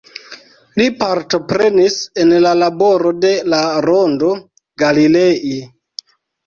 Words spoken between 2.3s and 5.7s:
la laboro de la Rondo Galilei.